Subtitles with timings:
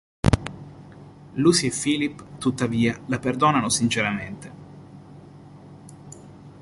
[1.35, 4.51] Lucy e Philip, tuttavia, la perdonano sinceramente.